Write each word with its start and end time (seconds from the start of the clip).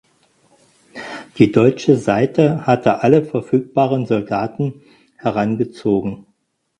Die 1.37 1.51
deutsche 1.51 1.95
Seite 1.95 2.65
hatte 2.65 3.03
alle 3.03 3.23
verfügbaren 3.23 4.07
Soldaten 4.07 4.81
herangezogen. 5.17 6.25